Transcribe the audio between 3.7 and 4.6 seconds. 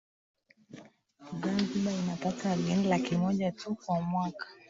kwa mwaka